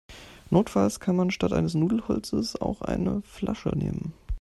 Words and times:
Notfalls 0.49 0.99
kann 0.99 1.15
man 1.15 1.29
statt 1.29 1.53
eines 1.53 1.75
Nudelholzes 1.75 2.59
auch 2.59 2.81
eine 2.81 3.21
Flasche 3.21 3.69
nehmen. 3.75 4.13